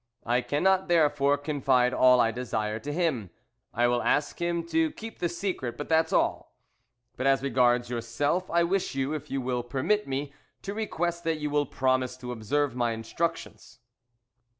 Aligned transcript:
I 0.25 0.41
cannot, 0.41 0.87
therefore, 0.87 1.37
confide 1.37 1.93
all 1.93 2.19
I 2.19 2.31
desire 2.31 2.79
to 2.79 2.91
him. 2.91 3.29
I 3.71 3.85
will 3.85 4.01
ask 4.01 4.41
him 4.41 4.65
to 4.69 4.89
keep 4.89 5.19
the 5.19 5.29
secret, 5.29 5.77
that's 5.87 6.11
all. 6.11 6.55
But 7.17 7.27
as 7.27 7.43
regards 7.43 7.91
yourself, 7.91 8.49
I 8.49 8.63
wish 8.63 8.95
you, 8.95 9.13
if 9.13 9.29
you 9.29 9.41
will 9.41 9.61
permit 9.61 10.07
me, 10.07 10.33
to 10.63 10.73
request 10.73 11.23
that 11.25 11.37
you 11.37 11.51
will 11.51 11.67
promise 11.67 12.17
to 12.17 12.31
observe 12.31 12.75
my 12.75 12.93
instructions." 12.93 13.77